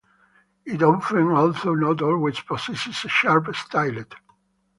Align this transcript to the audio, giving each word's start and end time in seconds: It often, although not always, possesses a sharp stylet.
It 0.65 0.81
often, 0.81 1.27
although 1.29 1.75
not 1.75 2.01
always, 2.01 2.39
possesses 2.39 3.05
a 3.05 3.07
sharp 3.07 3.45
stylet. 3.53 4.13